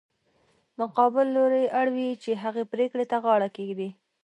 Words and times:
مقابل 0.79 1.25
لوری 1.35 1.65
اړ 1.79 1.87
وي 1.95 2.09
چې 2.23 2.31
هغې 2.43 2.63
پرېکړې 2.73 3.05
ته 3.11 3.17
غاړه 3.23 3.49
کېږدي. 3.57 3.89